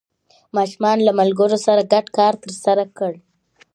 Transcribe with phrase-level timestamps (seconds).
[0.55, 3.13] ماشوم له ملګرو سره ګډ کار ترسره کړ